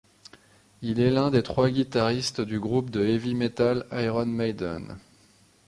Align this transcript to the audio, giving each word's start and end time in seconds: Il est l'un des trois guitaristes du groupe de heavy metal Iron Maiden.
Il 0.81 0.99
est 0.99 1.11
l'un 1.11 1.29
des 1.29 1.43
trois 1.43 1.69
guitaristes 1.69 2.41
du 2.41 2.59
groupe 2.59 2.89
de 2.89 3.05
heavy 3.05 3.35
metal 3.35 3.85
Iron 3.91 4.25
Maiden. 4.25 4.97